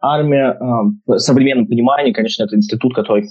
[0.00, 0.58] армия
[1.06, 3.28] в современном понимании, конечно, это институт, который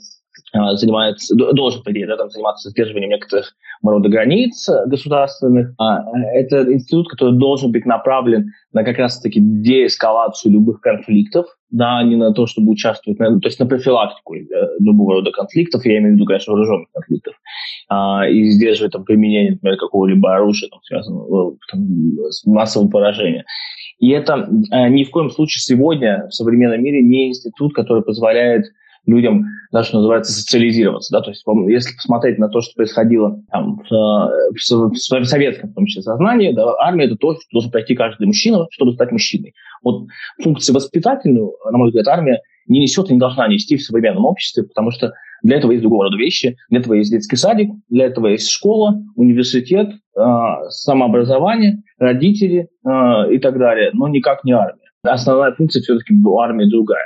[0.53, 5.73] занимается, должен, по идее, да, там, заниматься сдерживанием некоторых рода границ государственных.
[6.33, 12.33] Это институт, который должен быть направлен на как раз-таки деэскалацию любых конфликтов, да, не на
[12.33, 14.45] то, чтобы участвовать, на, то есть на профилактику э,
[14.79, 17.35] любого рода конфликтов, я имею в виду, конечно, вооруженных конфликтов,
[17.89, 21.81] а, и сдерживать там применение, например, какого-либо оружия, там, связанного там,
[22.29, 23.43] с массовым поражением.
[23.99, 28.65] И это а, ни в коем случае сегодня в современном мире не институт, который позволяет
[29.07, 31.11] людям, да, что называется, социализироваться.
[31.13, 31.21] Да?
[31.21, 35.85] То есть, если посмотреть на то, что происходило там, в, в, в советском, в том
[35.85, 39.53] числе, сознании, да, армия– это то, что должен пройти каждый мужчина, чтобы стать мужчиной.
[39.81, 40.07] Вот
[40.43, 44.63] функцию воспитательную, на мой взгляд, армия не несет и не должна нести в современном обществе,
[44.63, 46.57] потому что для этого есть другого рода вещи.
[46.69, 50.21] Для этого есть детский садик, для этого есть школа, университет, э,
[50.69, 54.87] самообразование, родители э, и так далее, но никак не армия.
[55.03, 57.05] Основная функция все-таки у армии другая.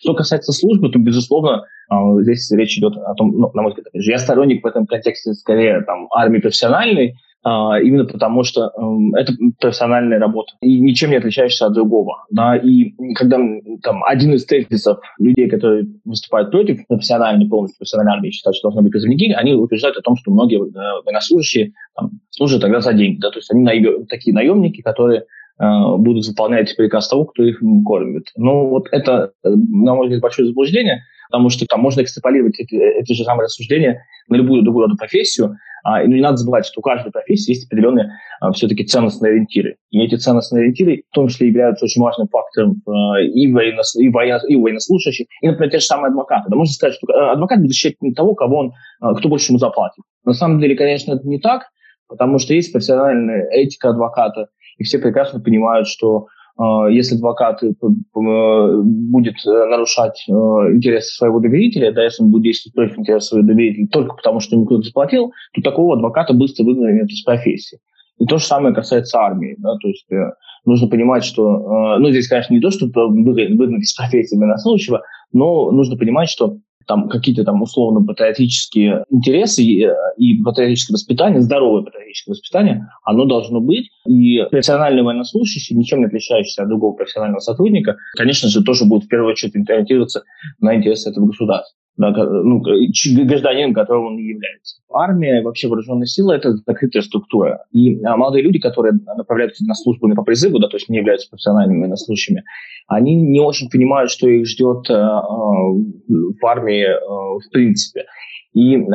[0.00, 3.86] Что касается службы, то, безусловно, а, здесь речь идет о том, ну, на мой взгляд,
[3.92, 7.16] я сторонник в этом контексте скорее там, армии профессиональной,
[7.48, 12.24] именно потому что эм, это профессиональная работа и ничем не отличаешься от другого.
[12.30, 12.56] Да?
[12.56, 13.38] И когда
[13.82, 18.82] там, один из тезисов людей, которые выступают против профессиональной, полностью профессиональной армии, считают, что должны
[18.82, 23.20] быть призывники, они утверждают о том, что многие э, военнослужащие там, служат тогда за деньги.
[23.20, 23.30] Да?
[23.30, 25.24] То есть они наем, такие наемники, которые
[25.58, 28.24] Э, будут выполнять приказ того, кто их кормит.
[28.36, 32.74] Ну, вот это, э, на мой взгляд, большое заблуждение, потому что там можно экстраполировать эти,
[32.74, 35.56] эти же самые рассуждения на любую другую профессию,
[35.86, 39.30] а, и ну, не надо забывать, что у каждой профессии есть определенные а, все-таки ценностные
[39.30, 39.76] ориентиры.
[39.90, 44.08] И эти ценностные ориентиры в том числе являются очень важным фактором а, и, военнос, и,
[44.08, 46.50] военно, и военнослужащих, и, например, те же самые адвокаты.
[46.50, 49.60] Да можно сказать, что э, адвокат будет не того, кого он, а, кто больше ему
[49.60, 50.02] заплатит.
[50.24, 51.68] На самом деле, конечно, это не так,
[52.08, 54.48] потому что есть профессиональная этика адвоката,
[54.78, 56.26] и все прекрасно понимают, что
[56.90, 57.72] если адвокат э,
[58.14, 63.88] будет э, нарушать интересы своего доверителя, да, если он будет действовать против интересов своего доверителя
[63.88, 67.78] только потому, что ему кто-то заплатил, то такого адвоката быстро выгонят из профессии.
[68.18, 69.56] И то же самое касается армии.
[69.58, 70.08] Да, то есть
[70.64, 75.98] нужно понимать, что, ну, здесь, конечно, не то, что выгнать из профессии военнослужащего, но нужно
[75.98, 82.34] понимать, что там какие-то там условно патриотические интересы и, э, и патриотическое воспитание, здоровое патриотическое
[82.34, 83.90] воспитание, оно должно быть.
[84.06, 89.08] И профессиональный военнослужащий, ничем не отличающийся от другого профессионального сотрудника, конечно же, тоже будет в
[89.08, 90.22] первую очередь ориентироваться
[90.60, 94.76] на интересы этого государства да, ну, гражданин, которым он является.
[94.92, 97.64] Армия, вообще вооруженные силы– это закрытая структура.
[97.72, 101.30] И а, молодые люди, которые направляются на службу по призыву, да, то есть не являются
[101.30, 102.44] профессиональными военнослужащими,
[102.86, 108.04] они не очень понимают, что их ждет э, в армии э, в принципе.
[108.56, 108.86] И э,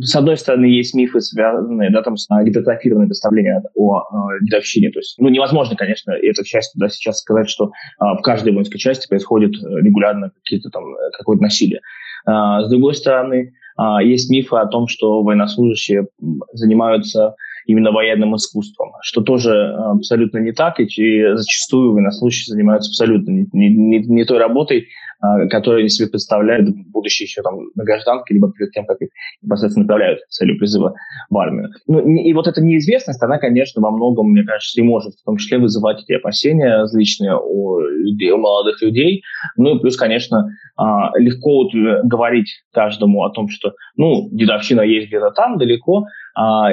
[0.00, 4.90] с одной стороны есть мифы, связанные да, там, с гипертрофированным представлением о э, дедовщине.
[4.90, 7.68] То есть, ну, невозможно, конечно, это часть да, сейчас сказать, что э,
[7.98, 10.84] в каждой воинской части происходит регулярно какие-то там
[11.18, 11.80] какое-то насилие.
[12.26, 16.06] Э, с другой стороны, э, есть мифы о том, что военнослужащие
[16.54, 17.34] занимаются
[17.66, 20.86] именно военным искусством, что тоже абсолютно не так, и
[21.34, 24.88] зачастую военнослужащие занимаются абсолютно не, не, не той работой,
[25.22, 29.10] а, которые они себе представляют, будущее еще там на гражданке, либо перед тем, как их
[29.40, 30.94] непосредственно направляют с целью призыва
[31.30, 31.70] в армию.
[31.86, 35.36] Ну, и вот эта неизвестность, она, конечно, во многом, мне кажется, и может в том
[35.36, 39.22] числе вызывать эти опасения различные у людей, у молодых людей.
[39.56, 41.70] Ну и плюс, конечно, а, легко
[42.02, 46.70] говорить каждому о том, что, ну, дедовщина есть где-то там, далеко, а,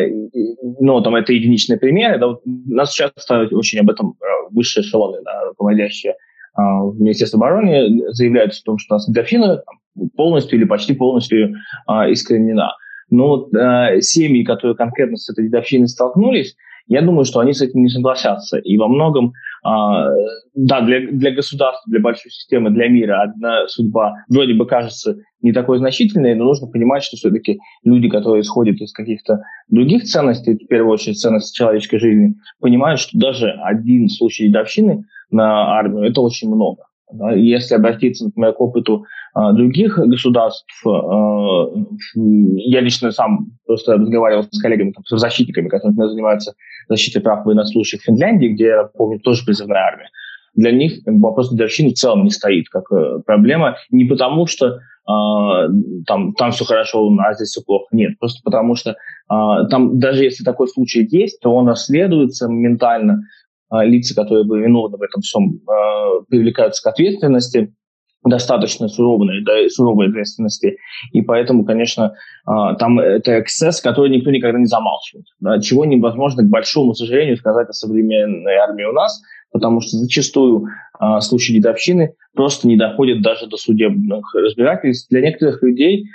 [0.79, 2.19] но там это единичные примеры.
[2.19, 6.15] Да, вот нас часто очень об этом э, высшие эшелоны, да, руководящие
[6.53, 9.63] а, в Министерстве обороны заявляют о том, что у нас годовщина
[10.15, 11.55] полностью или почти полностью
[11.87, 12.73] а, искоренена.
[13.09, 16.55] Но а, семьи, которые конкретно с этой годовщиной столкнулись,
[16.87, 18.57] я думаю, что они с этим не согласятся.
[18.57, 19.33] И во многом,
[19.63, 25.53] да, для, для государства, для большой системы, для мира одна судьба вроде бы кажется не
[25.53, 30.67] такой значительной, но нужно понимать, что все-таки люди, которые исходят из каких-то других ценностей, в
[30.67, 36.53] первую очередь ценности человеческой жизни, понимают, что даже один случай дедовщины– на армию, это очень
[36.53, 36.83] много.
[37.35, 41.65] Если обратиться, например, к опыту а, других государств, а,
[42.15, 46.53] я лично сам просто разговаривал с коллегами, там, с защитниками, которые например, занимаются
[46.87, 50.09] защитой прав военнослужащих в Финляндии, где, я помню, тоже призывная армия.
[50.55, 53.77] Для них вопрос годовщины в целом не стоит как э, проблема.
[53.91, 54.79] Не потому, что э,
[56.05, 57.85] там, там все хорошо, а здесь все плохо.
[57.91, 58.95] Нет, просто потому что э,
[59.29, 63.21] там даже если такой случай есть, то он расследуется моментально, а,
[63.71, 67.73] лица, которые были виновны в этом всем, а, привлекаются к ответственности,
[68.25, 70.77] достаточно суровой, да, суровой ответственности.
[71.13, 75.25] И поэтому, конечно, а, там это эксцесс, который никто никогда не замалчивает.
[75.39, 79.21] Да, чего невозможно, к большому сожалению, сказать о современной армии у нас.
[79.51, 80.67] потому что зачастую
[81.21, 85.09] случаи дедовщины просто не доходят даже до судебных разбирательств.
[85.09, 86.05] Для некоторых людей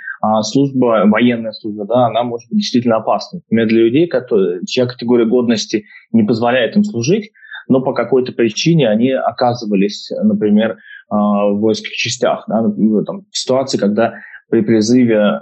[0.41, 3.41] служба, военная служба, да, она может быть действительно опасной.
[3.49, 7.31] Например, для людей, которые, чья категория годности не позволяет им служить,
[7.67, 10.77] но по какой-то причине они оказывались, например,
[11.09, 12.45] в воинских частях.
[12.47, 12.63] Да,
[13.05, 14.15] там, ситуации, когда
[14.49, 15.39] при призыве э,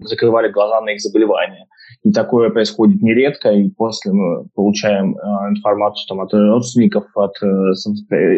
[0.00, 1.66] закрывали глаза на их заболевания.
[2.02, 5.20] И такое происходит нередко, и после мы получаем э,
[5.50, 7.46] информацию там, от родственников от, э,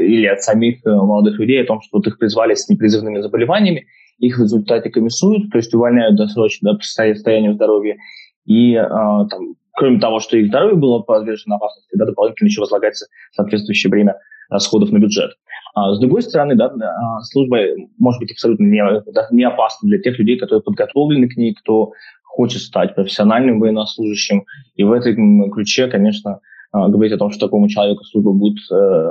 [0.06, 3.87] или от самих э, молодых людей о том, что вот их призвали с непризывными заболеваниями,
[4.19, 7.96] их в результате комиссуют, то есть увольняют досрочно до состояния здоровья,
[8.44, 13.06] и э, там, кроме того, что их здоровье было подвержено опасности, да, дополнительно еще возлагается
[13.32, 14.16] соответствующее время
[14.50, 15.30] расходов на бюджет.
[15.75, 17.58] А с другой стороны, да, а, служба
[17.98, 18.82] может быть абсолютно не,
[19.30, 21.92] не опасна для тех людей, которые подготовлены к ней, кто
[22.25, 24.44] хочет стать профессиональным военнослужащим.
[24.75, 26.40] И в этом ключе, конечно,
[26.72, 29.10] а, говорить о том, что такому человеку служба будет, э,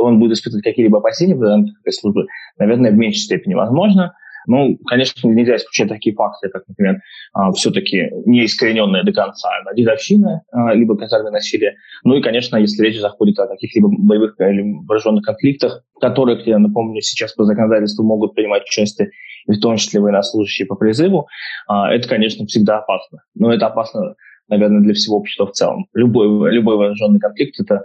[0.00, 2.26] он будет испытывать какие-либо опасения в этой службы,
[2.58, 4.14] наверное, в меньшей степени возможно.
[4.46, 7.00] Ну, конечно, нельзя исключать такие факты, как, например,
[7.32, 11.76] а, все-таки неискорененная до конца дедовщина, а, либо казарное насилие.
[12.04, 16.58] Ну и, конечно, если речь заходит о каких-либо боевых или вооруженных конфликтах, в которых, я
[16.58, 19.10] напомню, сейчас по законодательству могут принимать участие,
[19.46, 21.28] в том числе военнослужащие по призыву,
[21.66, 23.22] а, это, конечно, всегда опасно.
[23.34, 24.14] Но это опасно,
[24.48, 25.86] наверное, для всего общества в целом.
[25.94, 27.82] Любой, любой вооруженный конфликт– это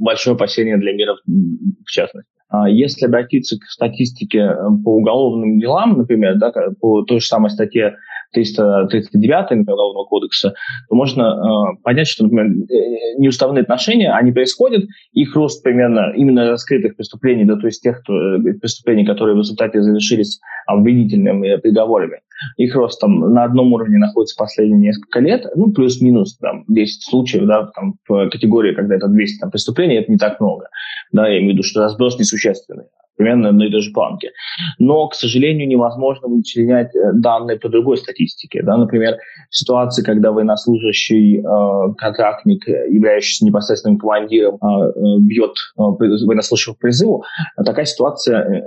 [0.00, 2.37] большое опасение для мира в частности.
[2.50, 4.54] А если обратиться к статистике э,
[4.84, 7.96] по уголовным делам, например, да, по той же самой статье
[8.32, 10.54] 339 Уголовного кодекса,
[10.88, 16.50] то можно э, понять, что, например, э, неуставные отношения, они происходят, их рост примерно именно
[16.50, 22.20] раскрытых преступлений, да, то есть тех кто, э, преступлений, которые в результате завершились обвинительными приговорами,
[22.56, 27.46] их рост там на одном уровне находится последние несколько лет, ну, плюс-минус там 10 случаев,
[27.46, 30.68] да, там в категории, когда это 200 там, преступлений, это не так много,
[31.12, 32.84] да, я имею в виду, что разброс несущественный
[33.18, 34.30] примерно на этой же планке.
[34.78, 38.62] Но, к сожалению, невозможно вычленять э, данные по другой статистике.
[38.62, 38.76] Да?
[38.76, 39.16] Например,
[39.50, 47.24] ситуации, когда военнослужащий э, контрактник, являющийся непосредственным командиром, э, э бьет э, военнослужащего призыву,
[47.64, 48.62] такая ситуация э,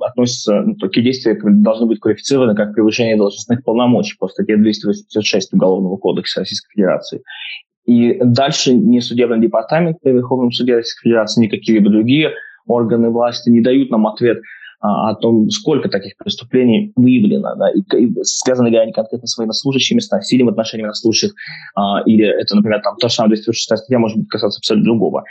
[0.00, 5.96] относится, ну, такие действия должны быть квалифицированы как превышение должностных полномочий по статье 286 Уголовного
[5.98, 7.22] кодекса Российской Федерации.
[7.84, 12.30] И дальше ни судебный департамент при Верховном суде Российской Федерации, ни какие-либо другие
[12.66, 14.38] органы власти не дают нам ответ
[14.80, 19.38] а, о том, сколько таких преступлений выявлено, да, и, и связаны ли они конкретно с
[19.38, 21.32] военнослужащими, с насилием в отношении военнослужащих,
[21.76, 25.24] а, или это, например, там, то же самое 206 статья может быть касаться абсолютно другого.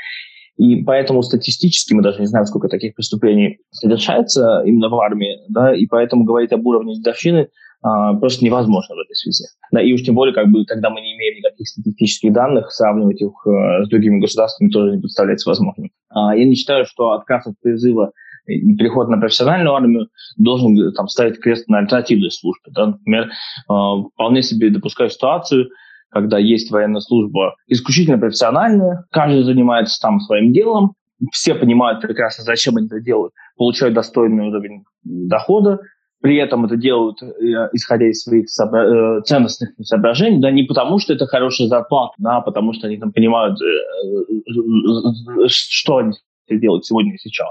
[0.57, 5.75] И поэтому статистически мы даже не знаем, сколько таких преступлений совершается именно в армии, да,
[5.75, 7.49] и поэтому говорить об уровне дедовщины
[7.83, 9.45] а, просто невозможно в этой связи.
[9.71, 13.21] Да, и уж тем более, как бы, когда мы не имеем никаких статистических данных, сравнивать
[13.21, 15.89] их э, с другими государствами тоже не представляется возможным.
[16.09, 18.11] А, я не считаю, что отказ от призыва
[18.45, 20.07] и переход на профессиональную армию
[20.37, 22.71] должен э, там, ставить крест на альтернативной службе.
[22.71, 22.87] Да?
[22.87, 23.73] Например, э,
[24.13, 25.69] вполне себе допускаю ситуацию,
[26.09, 30.93] когда есть военная служба исключительно профессиональная, каждый занимается там своим делом,
[31.31, 35.79] все понимают прекрасно, зачем они это делают, получают достойный уровень дохода,
[36.21, 40.99] при этом это делают, э, исходя из своих собра- э, ценностных соображений, да, не потому,
[40.99, 46.13] что это хорошая зарплата, да, а потому что они там понимают, э, что они
[46.49, 47.49] делают сегодня и сейчас.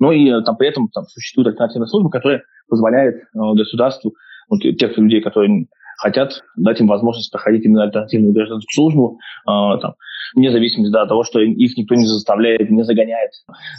[0.00, 4.14] Ну и там при этом там существует альтернативная служба, которая позволяет государству,
[4.48, 5.66] вот, тех людей, которые
[5.98, 9.94] хотят дать им возможность проходить именно альтернативную гражданскую службу, э, там,
[10.34, 13.30] вне зависимости да, от того, что их никто не заставляет, не загоняет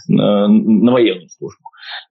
[0.10, 1.64] э, на военную службу.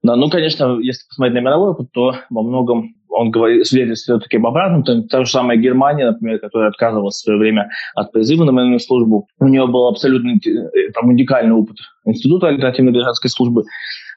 [0.03, 4.37] Да, ну, конечно, если посмотреть на мировой опыт, то во многом он говорит, свидетельствует все-таки
[4.37, 4.83] об обратном.
[4.83, 8.79] То, та же самая Германия, например, которая отказывалась в свое время от призыва на военную
[8.79, 13.63] службу, у нее был абсолютно э, там, уникальный опыт института альтернативной гражданской службы,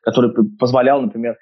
[0.02, 1.36] который позволял, например,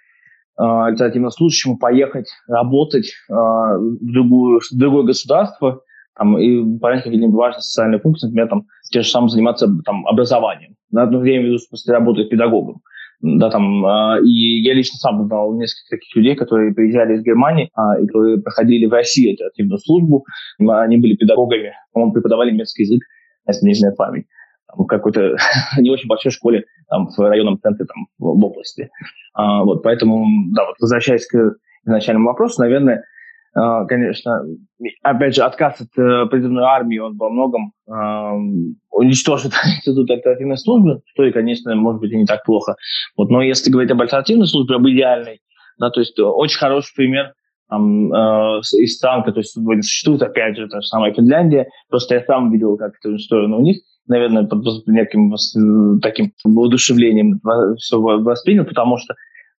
[0.60, 5.82] альтернативно служащему поехать работать э, в, другую, в другое государство
[6.16, 10.74] там, и выполнять какие-нибудь важные социальные функции, например, там, те же самые заниматься там, образованием.
[10.90, 12.82] Да, ну, я имею в виду, после работать педагогом.
[13.22, 17.70] Да, там, э, и я лично сам знал несколько таких людей, которые приезжали из Германии,
[17.76, 20.24] э, и которые проходили в России оперативную службу,
[20.58, 23.02] они были педагогами, по-моему, преподавали немецкий язык,
[23.46, 24.26] если не память,
[24.74, 25.36] в какой-то
[25.78, 28.90] не очень большой школе там, в районном центре там, в, области.
[29.34, 33.04] А, вот, поэтому, да, вот возвращаясь к изначальному вопросу, наверное,
[33.54, 34.44] а, конечно,
[35.02, 37.92] опять же, отказ от э, призывной армии, он во многом э,
[38.92, 42.76] уничтожит институт альтернативной службы, что и, конечно, может быть и не так плохо.
[43.16, 45.40] Вот, но если говорить об альтернативной службе, об идеальной,
[45.78, 47.32] да, то есть очень хороший пример
[47.68, 52.52] там, э, из стран, которые существуют, опять же, та же самая Финляндия, просто я сам
[52.52, 53.78] видел, как это устроено у них,
[54.10, 55.32] наверное, под неким
[56.00, 57.40] таким воодушевлением
[57.78, 59.14] все воспринял, потому что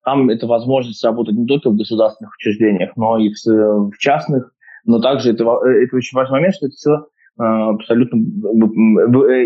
[0.05, 4.53] там это возможность работать не только в государственных учреждениях, но и в, частных.
[4.85, 7.07] Но также это, это очень важный момент, что это все
[7.39, 8.17] а, абсолютно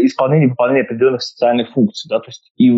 [0.06, 2.08] исполнение выполнение определенных социальных функций.
[2.08, 2.20] Да?
[2.20, 2.70] То есть и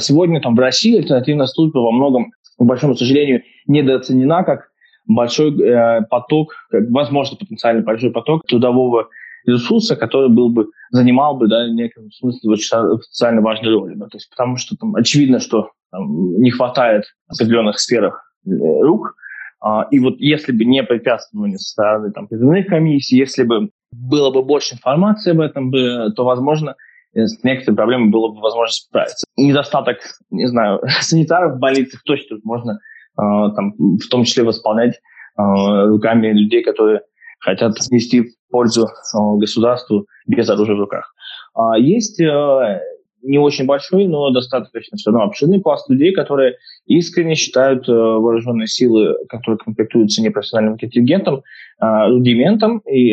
[0.00, 4.68] сегодня там в России альтернативная служба во многом, к большому сожалению, недооценена как
[5.06, 9.08] большой э, поток, как, возможно, потенциально большой поток трудового
[9.46, 12.68] ресурса, который был бы, занимал бы, да, в неком смысле очень
[13.02, 13.94] социально важной роли.
[13.94, 14.06] Да?
[14.06, 19.14] То есть потому что там очевидно, что там, не хватает в определенных сферах э, рук,
[19.60, 24.30] а, и вот если бы не препятствование со стороны там, призывных комиссий, если бы было
[24.30, 26.76] бы больше информации об этом, бы, то, возможно,
[27.14, 29.26] с некоторыми проблемами было бы возможность справиться.
[29.36, 29.98] Недостаток,
[30.30, 32.76] не знаю, санитаров в больницах точно можно э,
[33.16, 35.42] там, в том числе восполнять э,
[35.86, 37.00] руками людей, которые
[37.38, 41.14] хотят нести пользу э, государству без оружия в руках.
[41.54, 42.80] А есть э,
[43.22, 48.66] не очень большой, но достаточно все равно обширный пласт людей, которые искренне считают э, вооруженные
[48.66, 51.42] силы, которые комплектуются непрофессиональным контингентом,
[51.80, 53.12] э, рудиментом и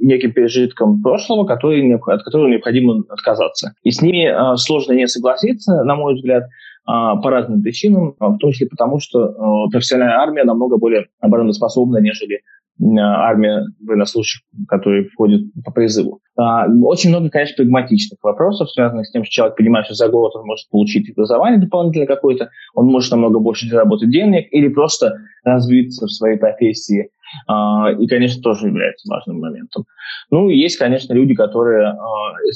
[0.00, 3.74] неким пережитком прошлого, который, от которого необходимо отказаться.
[3.82, 6.44] И с ними сложно не согласиться, на мой взгляд,
[7.16, 12.40] по разным причинам, в том числе потому, что э, профессиональная армия намного более обороноспособна, нежели
[12.98, 16.20] армия военнослужащих, которые входят по призыву.
[16.36, 20.34] А, очень много, конечно, прагматичных вопросов, связанных с тем, что человек понимает, что за год
[20.34, 26.06] он может получить образование дополнительное какое-то, он может намного больше заработать денег или просто развиться
[26.06, 27.10] в своей профессии.
[27.46, 29.84] А, и, конечно, тоже является важным моментом.
[30.30, 31.96] Ну, есть, конечно, люди, которые а,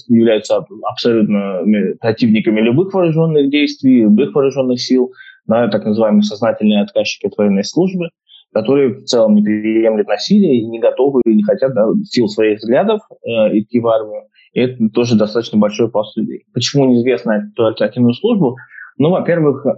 [0.09, 1.61] являются абсолютно
[2.01, 5.13] противниками любых вооруженных действий, любых вооруженных сил,
[5.47, 8.09] да, так называемые сознательные отказчики от военной службы
[8.55, 12.29] которые в целом не приемлют насилие и не готовы и не хотят да, в силу
[12.29, 14.23] своих взглядов э, идти в армию.
[14.53, 16.45] И это тоже достаточно большой пласт людей.
[16.55, 18.57] Почему неизвестно эту альтернативную службу?
[18.97, 19.71] Ну, во-первых, э,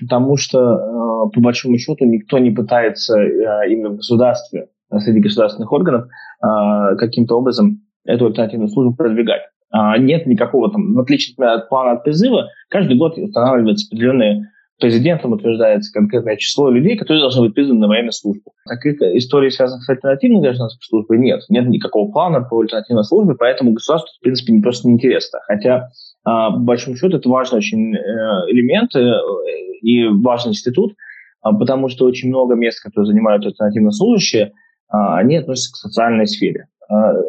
[0.00, 5.20] потому что, э, по большому счету, никто не пытается э, именно в государстве, э, среди
[5.20, 6.08] государственных органов,
[6.98, 9.42] каким-то образом эту альтернативную службу продвигать.
[10.00, 14.48] Нет никакого там, в отличие от плана от призыва, каждый год устанавливаются определенные
[14.82, 18.52] президентом утверждается конкретное число людей, которые должны быть призваны на военную службу.
[18.68, 21.40] Таких историй, связанных с альтернативной гражданской службой, нет.
[21.48, 25.38] Нет никакого плана по альтернативной службе, поэтому государству, в принципе, не просто неинтересно.
[25.46, 25.88] Хотя,
[26.24, 27.98] а, по большому счету, это важный очень э,
[28.48, 29.12] элемент э,
[29.82, 30.96] и важный институт, а,
[31.50, 34.52] потому что очень много мест, которые занимают альтернативно служащие,
[34.88, 36.66] а, они относятся к социальной сфере.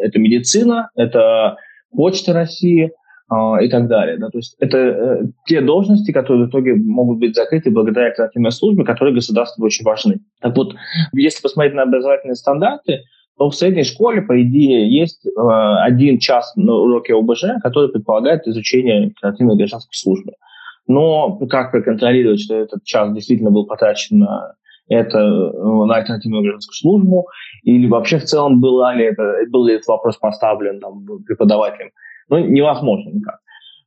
[0.01, 1.58] Это медицина, это
[1.91, 2.91] почта России–
[3.34, 4.17] а, и так далее.
[4.17, 4.29] Да?
[4.29, 8.84] То есть это э, те должности, которые в итоге могут быть закрыты благодаря альтернативной службе,
[8.84, 10.20] которые государству очень важны.
[10.41, 10.75] Так вот,
[11.13, 13.00] если посмотреть на образовательные стандарты,
[13.38, 19.05] то в средней школе, по идее, есть один час на уроке ОБЖ, который предполагает изучение
[19.05, 20.34] альтернативной гражданской службы.
[20.88, 24.56] Но как проконтролировать, что этот час действительно был потрачен на
[24.90, 27.28] это э, на альтернативную гражданскую службу,
[27.63, 31.92] или вообще в целом была ли это, был ли этот вопрос поставлен там, преподавателем
[32.30, 33.40] ну, невозможно никак.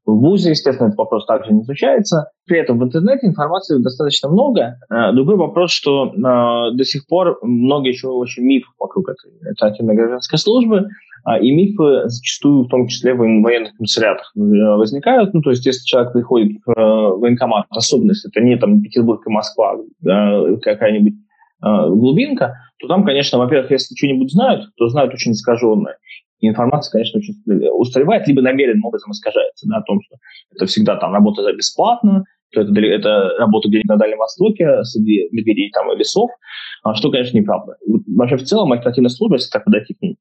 [0.06, 2.30] В ВУЗе, естественно, этот вопрос также не изучается.
[2.46, 4.78] При этом в интернете информации достаточно много.
[4.88, 9.96] Э, другой вопрос, что э, до сих пор много еще очень мифов вокруг этой альтернативной
[9.96, 10.86] гражданской службы,
[11.28, 15.34] э, и мифы зачастую, в том числе в военных комиссариатах, э, возникают.
[15.34, 19.26] Ну, то есть, если человек приходит в э, военкомат, особенно если это не там Петербург
[19.26, 21.14] и Москва, какая-нибудь
[21.60, 25.96] глубинка, то там, конечно, во-первых, если что-нибудь знают, то знают очень искаженное.
[26.40, 27.34] И информация, конечно, очень
[27.70, 30.16] устаревает, либо намеренным образом искажается, да, о том, что
[30.54, 35.28] это всегда там работа за бесплатно, то это, это работа где-нибудь на Дальнем Востоке среди
[35.32, 36.30] медведей там, и лесов,
[36.82, 37.76] а, что, конечно, неправда.
[37.86, 40.18] И вообще в целом альтернативная служба, если так подойти к ней,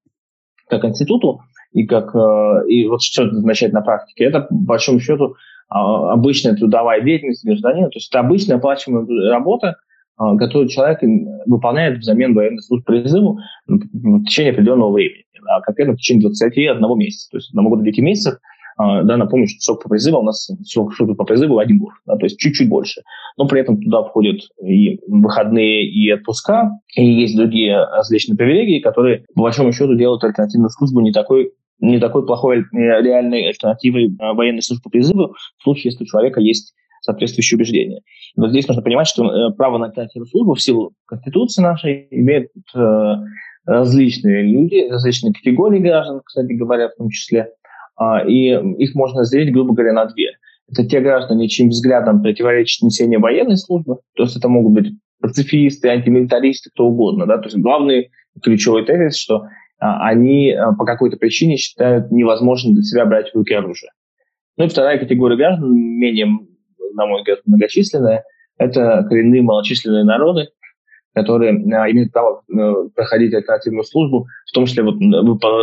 [0.70, 1.42] как институту,
[1.74, 5.36] и как э, и вот что это означает на практике, это, по большому счету,
[5.70, 9.76] а, обычная трудовая деятельность гражданина, то есть это обычная оплачиваемая работа,
[10.18, 11.00] а, которую человек
[11.46, 17.30] выполняет взамен военной службы призыву в течение определенного времени а конкретно в течение 21 месяца.
[17.32, 18.40] То есть одного года 9 месяцев,
[18.78, 21.94] а, да, напомню, что срок по призыву у нас срок службы по призыву один год,
[22.06, 23.04] да, то есть чуть-чуть больше.
[23.38, 29.26] Но при этом туда входят и выходные, и отпуска, и есть другие различные привилегии, которые,
[29.34, 34.62] по большому счету, делают альтернативную службу не такой не такой плохой реальной альтернативой а, военной
[34.62, 36.74] службы призыву в случае, если у человека есть
[37.06, 38.02] соответствующие убеждения.
[38.36, 42.50] Но здесь нужно понимать, что э, право на альтернативную службу в силу Конституции нашей имеет
[42.76, 43.14] э,
[43.66, 47.50] различные люди, различные категории граждан, кстати говоря, в том числе,
[47.98, 50.32] а, и их можно разделить, грубо говоря, на две.
[50.70, 55.90] Это те граждане, чьим взглядом противоречит несение военной службы, то есть это могут быть пацифисты,
[55.90, 57.26] антимилитаристы, кто угодно.
[57.26, 57.38] Да?
[57.38, 58.10] То есть главный
[58.44, 59.46] ключевой тезис, что
[59.80, 63.92] а, они а, по какой-то причине считают невозможным для себя брать в руки оружие.
[64.58, 66.28] Ну и вторая категория граждан, менее,
[66.96, 68.24] на мой взгляд, многочисленная,
[68.58, 70.50] это коренные малочисленные народы,
[71.14, 74.96] которые а, имеют право э, проходить альтернативную службу, в том числе вот,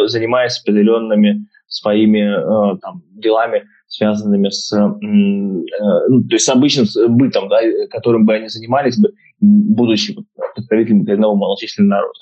[0.08, 6.86] занимаясь определенными своими э, там, делами, связанными с, э, ну, то есть с обычным
[7.16, 7.60] бытом, да,
[7.90, 10.16] которым бы они занимались бы, будучи
[10.54, 12.18] представителями коренного малочисленного народа.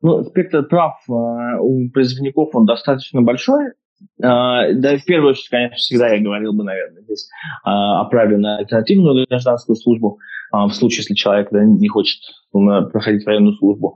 [0.00, 1.12] Ну, спектр прав э,
[1.60, 3.72] у призывников, он достаточно большой.
[4.22, 7.28] Э, да, в первую очередь, конечно, всегда я говорил бы, наверное, здесь
[7.64, 10.18] э, о праве на альтернативную гражданскую службу,
[10.52, 13.94] э, в случае, если человек да, не хочет проходить военную службу.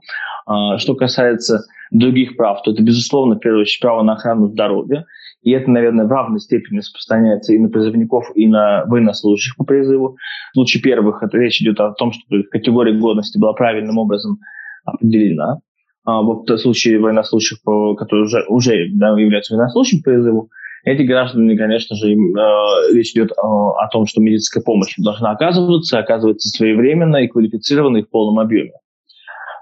[0.77, 5.05] Что касается других прав, то это, безусловно, в первую очередь, право на охрану здоровья.
[5.41, 10.17] И это, наверное, в равной степени распространяется и на призывников, и на военнослужащих по призыву.
[10.51, 14.37] В случае первых это речь идет о том, что категория годности была правильным образом
[14.85, 15.57] определена.
[16.05, 17.59] А в случае военнослужащих,
[17.97, 20.49] которые уже, уже да, являются военнослужащими по призыву,
[20.83, 25.31] эти граждане, конечно же, им, э, речь идет о, о том, что медицинская помощь должна
[25.31, 28.73] оказываться, оказывается своевременно и квалифицированно и в полном объеме.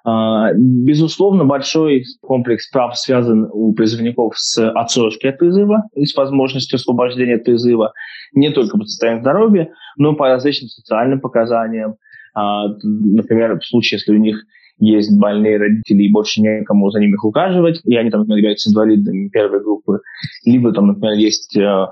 [0.03, 6.77] А, безусловно, большой комплекс прав связан у призывников с отсрочкой от призыва и с возможностью
[6.77, 7.93] освобождения от призыва
[8.33, 11.97] не только по состоянию здоровья, но и по различным социальным показаниям.
[12.33, 14.43] А, например, в случае, если у них
[14.81, 19.29] есть больные родители и больше некому за ними ухаживать, и они там, например, являются инвалидами
[19.29, 19.99] первой группы,
[20.43, 21.85] либо там, например, есть э,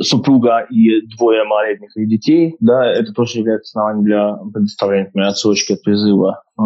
[0.00, 5.82] супруга и двое малолетних детей, да, это тоже является основанием для предоставления, например, отсрочки от
[5.82, 6.62] призыва э,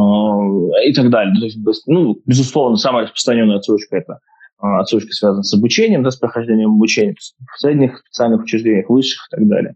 [0.86, 1.34] и так далее.
[1.34, 4.20] То есть, ну, безусловно, самая распространенная отсрочка– это
[4.62, 9.36] э, отсрочка связана с обучением, да, с прохождением обучения в средних специальных учреждениях, высших и
[9.36, 9.74] так далее.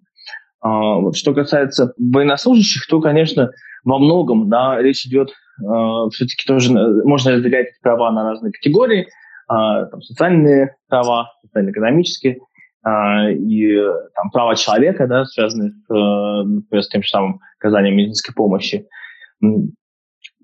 [0.62, 3.50] Вот, что касается военнослужащих, то, конечно,
[3.84, 6.72] во многом да, речь идет э, все-таки тоже,
[7.04, 9.06] можно разделять права на разные категории, э,
[9.48, 12.38] там, социальные права, социально-экономические,
[12.86, 13.76] а, и
[14.14, 18.86] там, права человека, да, связанные с, э, например, с тем же самым оказанием медицинской помощи,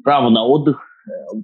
[0.03, 0.85] право на отдых,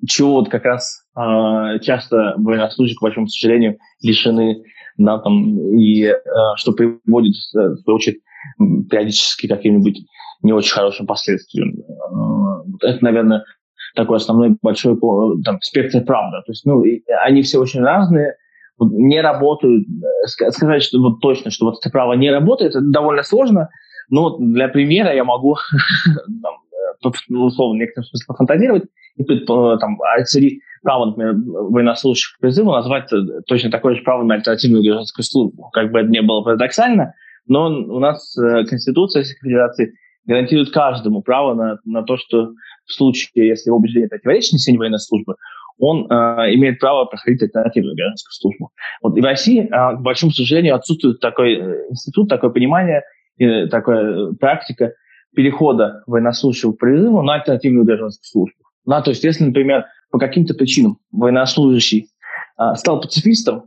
[0.08, 4.64] чего вот как раз э, часто военнослужащие, к большому сожалению, лишены,
[4.96, 6.14] да, там, и э,
[6.56, 8.20] что приводит, в свою очередь,
[8.90, 10.00] периодически каким-нибудь
[10.42, 11.74] не очень хорошим последствиям.
[12.80, 13.44] Это, наверное,
[13.98, 14.98] такой основной большой
[15.44, 16.30] там, спектр прав.
[16.32, 16.40] Да.
[16.42, 16.82] То есть, ну,
[17.24, 18.36] они все очень разные,
[18.80, 19.86] не работают.
[19.88, 23.68] Э, сказать, что вот точно, что вот это право не работает, это довольно сложно.
[24.08, 25.56] Но для примера я могу
[26.42, 26.54] там,
[27.02, 28.84] э, условно в некотором смысле пофантазировать
[29.16, 33.10] и там, среди права, например, военнослужащих к призыву назвать
[33.48, 35.70] точно такое же право на альтернативную гражданскую службу.
[35.72, 37.14] Как бы это ни было парадоксально,
[37.48, 39.94] но у нас э, Конституция Федерации
[40.28, 42.52] гарантирует каждому право на, на то, что
[42.84, 45.34] в случае, если его убеждение противоречит несению военной службы,
[45.78, 48.70] он э, имеет право проходить альтернативную гражданскую службу.
[49.02, 53.02] Вот и в России, э, к большому сожалению, отсутствует такой э, институт, такое понимание,
[53.38, 54.92] э, такая практика
[55.34, 58.64] перехода военнослужащего призыву на альтернативную гражданскую службу.
[58.86, 62.08] Да, то есть, если, например, по каким-то причинам военнослужащий
[62.58, 63.64] э, стал пацифистом,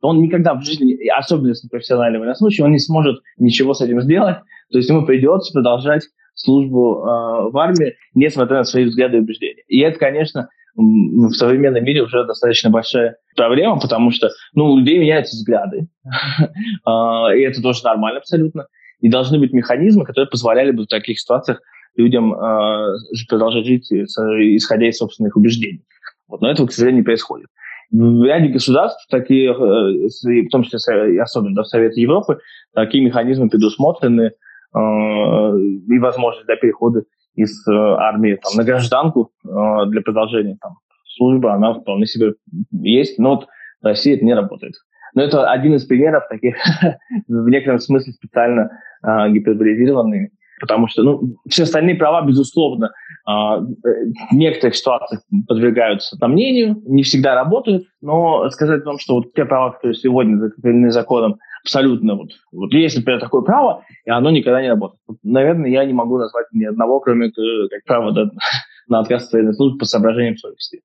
[0.00, 4.00] то он никогда в жизни, особенно если профессиональный военнослужащий, он не сможет ничего с этим
[4.00, 4.38] сделать.
[4.70, 6.02] То есть ему придется продолжать
[6.34, 9.62] службу э, в армии, несмотря на свои взгляды и убеждения.
[9.66, 14.98] И это, конечно, в современном мире уже достаточно большая проблема, потому что ну, у людей
[14.98, 15.88] меняются взгляды,
[16.84, 18.66] а, и это тоже нормально абсолютно.
[19.00, 21.60] И должны быть механизмы, которые позволяли бы в таких ситуациях
[21.96, 22.92] людям а,
[23.28, 25.82] продолжать жить, исходя из собственных убеждений.
[26.28, 27.48] Вот, но этого, к сожалению, не происходит.
[27.90, 32.38] В ряде государств, такие, э, в том числе особенно в Совете Европы,
[32.74, 34.32] такие механизмы предусмотрены,
[34.74, 37.02] и возможность для перехода
[37.38, 40.72] из э, армии там, на гражданку э, для продолжения там,
[41.16, 42.34] службы, она вполне себе
[42.72, 43.46] есть, но вот
[43.80, 44.74] в России это не работает.
[45.14, 46.56] Но это один из примеров таких,
[47.28, 48.70] в некотором смысле специально
[49.04, 56.82] э, гиперболизированные, потому что ну, все остальные права, безусловно, э, в некоторых ситуациях подвергаются сомнению,
[56.86, 62.14] не всегда работают, но сказать вам, что вот те права, которые сегодня закреплены законом, абсолютно
[62.14, 65.00] вот, вот есть, например, такое право, и оно никогда не работает.
[65.22, 68.30] Наверное, я не могу назвать ни одного, кроме как права да,
[68.88, 70.82] на отказ от военной службы по соображениям совести.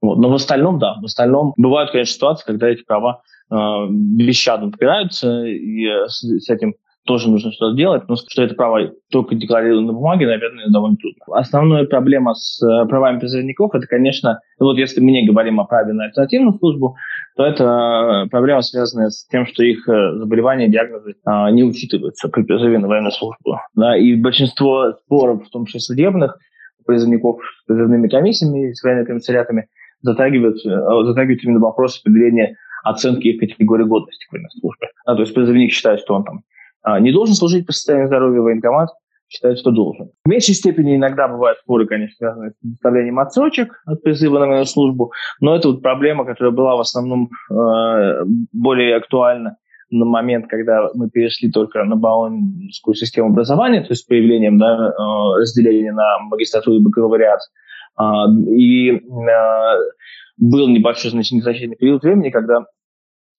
[0.00, 0.18] Вот.
[0.18, 3.56] Но в остальном, да, в остальном бывают, конечно, ситуации, когда эти права э,
[3.88, 9.34] бесщадно попираются, и с, с этим тоже нужно что-то делать, но что это право только
[9.34, 11.36] декларировано на бумаге, наверное, довольно трудно.
[11.36, 15.92] Основная проблема с э, правами призывников, это, конечно, вот если мы не говорим о праве
[15.92, 16.96] на альтернативную службу,
[17.36, 22.42] то это проблема, связанная с тем, что их э, заболевания, диагнозы а, не учитываются при
[22.42, 23.58] призыве на военную службу.
[23.74, 26.36] Да, и большинство споров, в том числе судебных,
[26.86, 29.68] призывников с призывными комиссиями, с военными комиссариатами,
[30.02, 34.88] затрагивают, затрагивают именно вопрос определения оценки их категории годности к военной службе.
[35.06, 36.42] А, то есть призывник считает, что он там
[37.00, 38.88] не должен служить по состоянию здоровья, военкомат
[39.32, 40.10] считает, что должен.
[40.24, 44.66] В меньшей степени иногда бывают споры, конечно, связанные с предоставлением отсрочек от призыва на военную
[44.66, 49.56] службу, но это вот проблема, которая была в основном э, более актуальна
[49.90, 55.40] на момент, когда мы перешли только на баллонскую систему образования, то есть появлением да, э,
[55.40, 57.40] разделения на магистратуру и бакалавриат.
[57.98, 58.04] Э,
[58.48, 59.00] и э,
[60.36, 62.64] был небольшой значительный, период времени, когда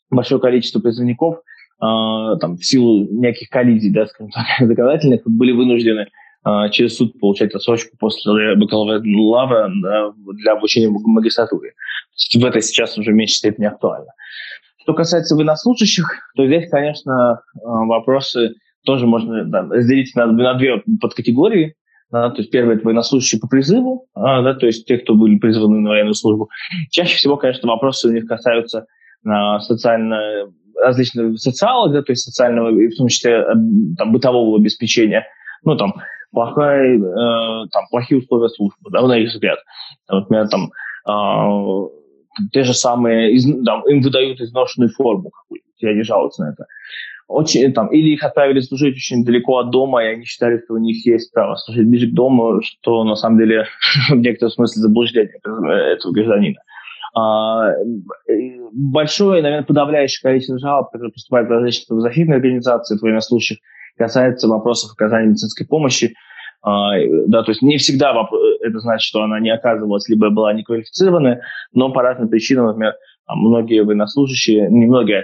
[0.10, 1.42] большое количество призывников а,
[2.40, 6.08] там, в силу неких коллизий, да, скажем так, законодательных, были вынуждены
[6.46, 11.74] э, через суд получать отсрочку после бакалавра да, для обучения в магистратуре.
[12.36, 14.12] В это сейчас уже в меньшей степени актуально.
[14.82, 21.76] Что касается военнослужащих, то здесь, конечно, вопросы тоже можно да, разделить на, на две подкатегории.
[22.12, 25.40] Да, то есть первое– это военнослужащие по призыву, а, да, то есть те, кто были
[25.40, 26.48] призваны на военную службу.
[26.92, 28.86] Чаще всего, конечно, вопросы у них касаются
[29.26, 30.46] а, социально
[30.84, 33.46] различных социалок, да, то есть социального, и в том числе э,
[33.98, 35.26] там, бытового обеспечения,
[35.64, 35.94] ну, там,
[36.32, 39.60] плохая, э, там, плохие условия службы, да, на их взгляд.
[40.10, 40.72] Например, там,
[41.08, 41.90] э,
[42.52, 46.66] те же самые, из, там, им выдают изношенную форму какую-нибудь, и они жалуются на это.
[47.28, 50.78] Очень, там, или их отправили служить очень далеко от дома, и они считали, что у
[50.78, 53.66] них есть право служить ближе к дому, что на самом деле
[54.10, 56.60] в некотором смысле заблуждение этого гражданина.
[57.16, 57.74] А,
[58.72, 63.60] большое, наверное, подавляющее количество жалоб, которые поступают в различные правозащитные организации военнослужащих,
[63.98, 66.16] касается вопросов оказания медицинской помощи.
[66.64, 66.94] А,
[67.28, 68.16] да, то есть не всегда
[68.62, 71.42] это значит, что она не оказывалась, либо была неквалифицированная,
[71.74, 72.94] но по разным причинам, например,
[73.28, 75.24] многие военнослужащие, не многие, а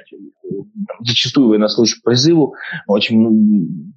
[1.00, 2.56] зачастую военнослужащие по призыву
[2.88, 3.94] очень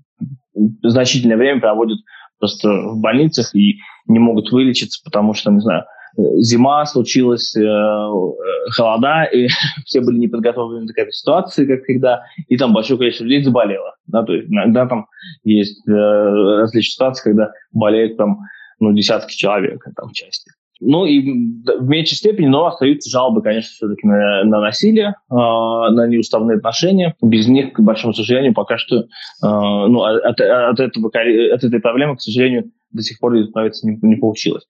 [0.83, 1.99] значительное время проводят
[2.39, 5.85] просто в больницах и не могут вылечиться, потому что, не знаю,
[6.17, 9.49] зима случилась, э, э, холода, и
[9.85, 13.95] все были не подготовлены к этой ситуации, как всегда, и там большое количество людей заболело.
[14.07, 15.07] Да, то есть иногда там
[15.45, 18.41] есть э, различные ситуации, когда болеют там
[18.81, 20.51] ну, десятки человек там, в части.
[20.85, 26.09] Ну и в меньшей степени, но остаются жалобы, конечно, все-таки на, на насилие, э, на
[26.09, 27.15] неуставные отношения.
[27.23, 29.05] Без них, к большому сожалению, пока что э,
[29.43, 34.17] ну, от, от, этого, от этой проблемы, к сожалению, до сих пор избавиться не, не
[34.17, 34.67] получилось.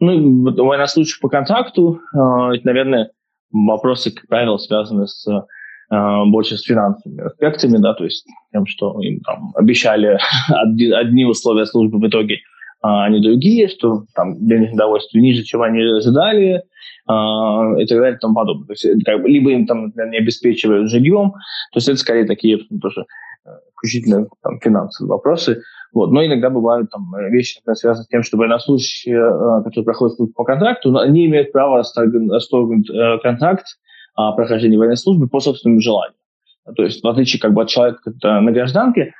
[0.00, 2.18] Ну, военнослужащих по контракту, э,
[2.64, 3.10] наверное,
[3.50, 9.00] вопросы, как правило, связаны с э, больше с финансовыми аспектами, да, то есть тем, что
[9.00, 10.18] им там обещали
[10.94, 12.38] одни условия службы, в итоге
[12.80, 16.62] а не другие, что там денежное удовольствие ниже, чем они ожидали,
[17.06, 18.66] а, и так далее и тому подобное.
[18.66, 22.24] То есть, как бы, либо им там, например, не обеспечивают жильем, то есть это скорее
[22.24, 23.04] такие тоже
[23.76, 25.62] исключительно там, финансовые вопросы.
[25.92, 26.10] Вот.
[26.10, 30.44] Но иногда бывают там, вещи, например, связанные с тем, что военнослужащие, э, которые проходят по
[30.44, 33.66] контракту, они имеют право расторгнуть э, контракт
[34.14, 36.18] о прохождении военной службы по собственному желанию.
[36.76, 39.14] То есть, в отличие как бы, от человека на гражданке,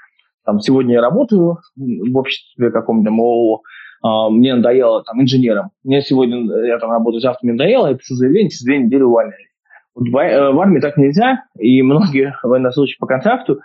[0.45, 3.63] там, сегодня я работаю в обществе каком-то ООО,
[4.03, 5.71] а, мне надоело там инженером.
[5.85, 9.49] Мне сегодня, я там работаю, завтра мне надоело, я пишу заявление, через две недели увольняюсь.
[9.95, 13.61] Вот в, э, армии так нельзя, и многие военнослужащие по контракту,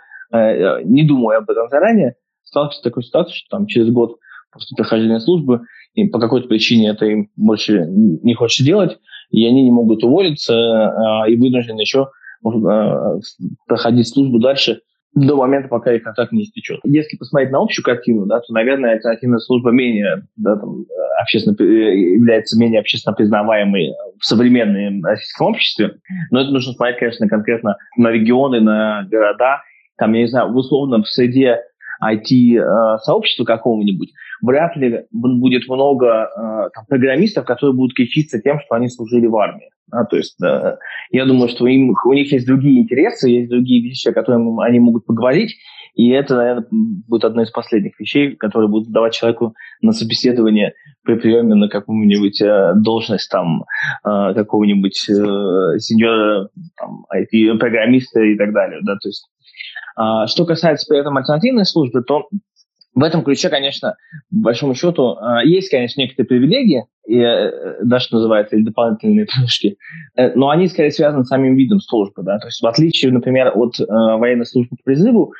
[0.84, 4.18] не думая об этом заранее, сталкиваются с такой ситуацией, что там через год
[4.52, 5.62] после прохождения службы
[5.94, 8.98] и по какой-то причине это им больше не хочется делать,
[9.30, 12.08] и они не могут уволиться э, и вынуждены еще
[13.66, 14.80] проходить службу дальше
[15.14, 16.80] до момента, пока их контракт не истечет.
[16.84, 20.84] Если посмотреть на общую картину, да, то, наверное, альтернативная служба менее да, там,
[21.20, 25.92] общественно, является менее общественно признаваемой в современном российском обществе.
[26.30, 29.62] Но это нужно смотреть, конечно, конкретно на регионы, на города.
[29.96, 31.60] Там, я не знаю, условно в среде
[32.02, 38.88] IT-сообщества какого-нибудь, вряд ли будет много э, там, программистов, которые будут кичиться тем, что они
[38.88, 39.70] служили в армии.
[39.90, 40.76] А, то есть э,
[41.10, 44.80] я думаю, что им, у них есть другие интересы, есть другие вещи, о которых они
[44.80, 45.54] могут поговорить,
[45.94, 51.14] и это, наверное, будет одна из последних вещей, которые будут давать человеку на собеседование при
[51.14, 53.64] приеме на какую-нибудь э, должность там
[54.04, 56.48] э, какого-нибудь э, сеньора,
[57.14, 58.80] IT-программиста и так далее.
[58.82, 58.94] Да?
[58.94, 59.28] То есть,
[59.96, 62.28] э, что касается при этом альтернативной службы, то
[62.94, 63.96] в этом ключе, конечно,
[64.30, 69.76] большому счету, э, есть, конечно, некоторые привилегии, и, э, да, что называется, или дополнительные плюшки,
[70.16, 72.22] э, но они скорее связаны с самим видом службы.
[72.22, 72.38] Да?
[72.38, 75.32] То есть в отличие, например, от военной службы по призыву,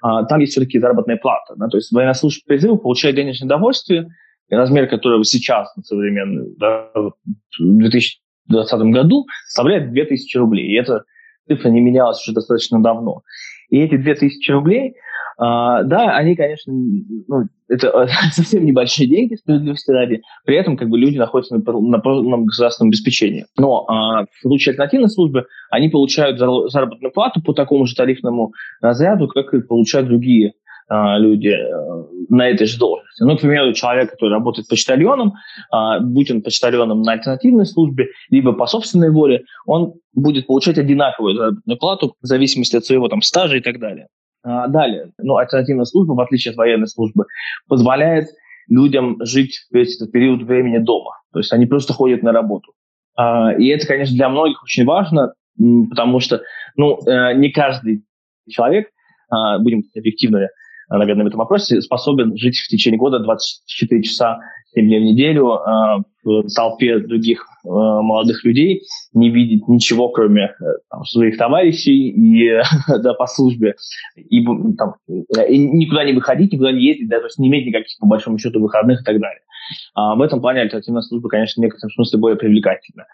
[0.00, 1.54] там есть все-таки заработная плата.
[1.56, 1.68] Да?
[1.68, 4.08] То есть военнослужащий по призыву получает денежное удовольствие,
[4.48, 7.14] размер которого сейчас на современный, да, в
[7.60, 10.68] 2020 году составляет 2000 рублей.
[10.68, 11.04] И эта
[11.46, 13.22] цифра не менялась уже достаточно давно.
[13.70, 14.94] И эти 2000 рублей,
[15.42, 20.98] а, да, они, конечно, ну, это совсем небольшие деньги, справедливости ради, при этом как бы
[20.98, 23.46] люди находятся на, на государственном обеспечении.
[23.56, 28.52] Но а, в случае альтернативной службы они получают заработную плату по такому же тарифному
[28.82, 30.52] разряду, как и получают другие
[30.90, 33.22] люди э, на этой же должности.
[33.22, 35.34] Ну, к примеру, человек, который работает почтальоном,
[35.70, 41.34] а, будь он почтальоном на альтернативной службе, либо по собственной воле, он будет получать одинаковую
[41.36, 44.08] заработную плату в зависимости от своего там, стажа и так далее.
[44.42, 47.24] А, далее, ну, альтернативная служба, в отличие от военной службы,
[47.68, 48.26] позволяет
[48.68, 51.12] людям жить весь этот период времени дома.
[51.32, 52.72] То есть они просто ходят на работу.
[53.58, 55.34] И это, конечно, для многих очень важно,
[55.90, 56.40] потому что
[56.76, 58.04] ну, э, не каждый
[58.48, 58.88] человек,
[59.60, 60.48] будем объективными,
[60.98, 64.40] наверное, в этом вопросе, способен жить в течение года 24 часа
[64.74, 70.44] 7 дней в неделю э, в толпе других э, молодых людей, не видеть ничего, кроме
[70.44, 73.74] э, там, своих товарищей и да, по службе,
[74.16, 74.44] и,
[74.76, 78.06] там, и никуда не выходить, никуда не ездить, да, то есть не иметь никаких, по
[78.06, 79.40] большому счету, выходных и так далее.
[79.94, 83.06] А в этом плане альтернативная служба, конечно, в некотором смысле более привлекательна.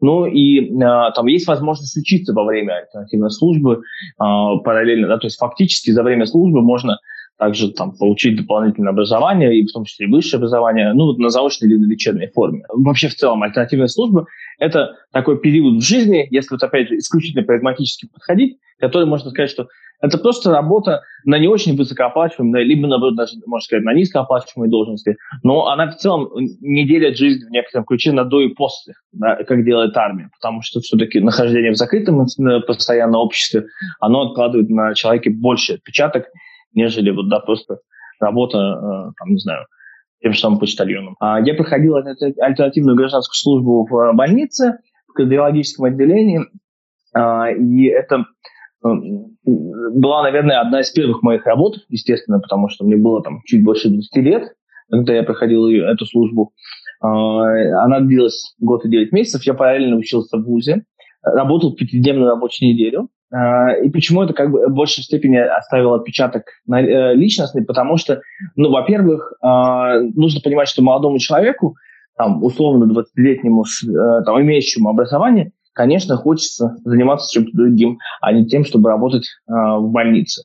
[0.00, 4.24] Ну и э, там есть возможность учиться во время альтернативной службы э,
[4.64, 6.98] параллельно, да, то есть фактически за время службы можно
[7.40, 11.70] также там, получить дополнительное образование, и в том числе и высшее образование, ну, на заочной
[11.70, 12.64] или на лечебной форме.
[12.68, 14.26] Вообще, в целом, альтернативная служба–
[14.58, 19.50] это такой период в жизни, если вот, опять же, исключительно прагматически подходить, который, можно сказать,
[19.50, 19.68] что
[20.02, 25.16] это просто работа на не очень высокооплачиваемой, либо, наоборот, даже, можно сказать, на низкооплачиваемой должности,
[25.42, 26.28] но она в целом
[26.60, 30.60] не делит жизнь в некотором ключе на до и после, да, как делает армия, потому
[30.60, 33.64] что все-таки нахождение в закрытом э, постоянно обществе,
[33.98, 36.26] оно откладывает на человеке больше отпечаток,
[36.74, 37.78] нежели вот, да, просто
[38.20, 39.66] работа, э, там, не знаю,
[40.22, 41.16] тем же самым почтальоном.
[41.20, 44.78] А я проходил альтернативную гражданскую службу в больнице,
[45.08, 46.40] в кардиологическом отделении,
[47.14, 48.26] а, и это
[48.84, 48.88] э,
[49.44, 53.88] была, наверное, одна из первых моих работ, естественно, потому что мне было там чуть больше
[53.88, 54.52] 20 лет,
[54.90, 56.52] когда я проходил эту службу.
[57.00, 57.08] А,
[57.84, 60.84] она длилась год и 9 месяцев, я параллельно учился в ВУЗе,
[61.22, 66.82] работал пятидневную рабочую неделю, и почему это как бы в большей степени оставило отпечаток на
[66.82, 67.64] э, личностный?
[67.64, 68.22] Потому что,
[68.56, 71.76] ну, во-первых, а, нужно понимать, что молодому человеку,
[72.16, 78.64] там, условно 20-летнему, э, там, имеющему образование, конечно, хочется заниматься чем-то другим, а не тем,
[78.64, 80.42] чтобы работать в больнице.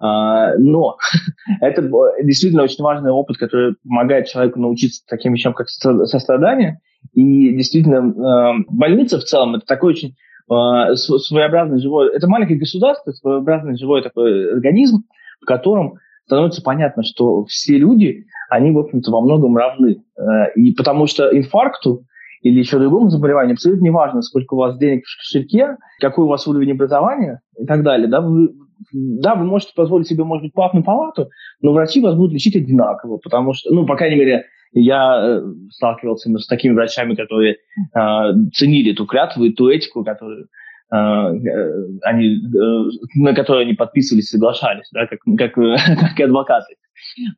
[0.00, 0.96] Но
[1.60, 1.90] это
[2.22, 6.80] действительно очень важный опыт, который помогает человеку научиться таким вещам, как сострадание.
[7.12, 10.14] И действительно, больница в целом это такой очень
[10.50, 15.04] э, своеобразный живой, это маленькое государство, своеобразный живой такой организм,
[15.40, 20.02] в котором становится понятно, что все люди, они, в общем-то, во многом равны.
[20.16, 22.04] Э, и потому что инфаркту
[22.42, 26.28] или еще другому заболеванию абсолютно не важно, сколько у вас денег в кошельке, какой у
[26.28, 28.08] вас уровень образования и так далее.
[28.08, 28.50] Да, вы,
[28.92, 31.30] да, вы можете позволить себе, может быть, платную палату,
[31.60, 36.30] но врачи вас будут лечить одинаково, потому что, ну, по крайней мере, я э, сталкивался
[36.38, 40.48] с такими врачами, которые э, ценили эту клятву и ту этику, которую
[40.92, 46.74] э, э они, э, на которую они подписывались, соглашались, да, как, как, как и адвокаты.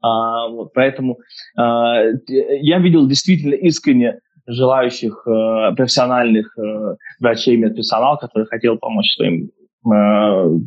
[0.03, 1.19] А, вот, поэтому
[1.59, 9.51] э, я видел действительно искренне желающих э, профессиональных э, врачей, медперсонал, который хотел помочь своим
[9.87, 10.59] э,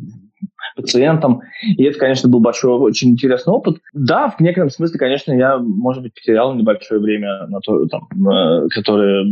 [0.74, 1.40] пациентам.
[1.62, 3.78] И это, конечно, был большой, очень интересный опыт.
[3.92, 8.68] Да, в некотором смысле, конечно, я, может быть, потерял небольшое время, на то, там, э,
[8.68, 9.26] которое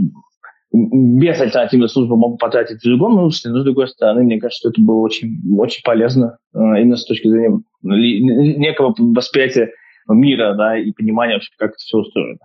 [0.73, 4.71] без альтернативной службы могу потратить в другом русле, но с другой стороны, мне кажется, что
[4.71, 9.71] это было очень, очень полезно э, именно с точки зрения некого восприятия
[10.09, 12.39] мира да, и понимания, как это все устроено.